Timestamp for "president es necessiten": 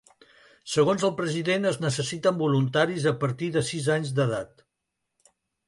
1.19-2.41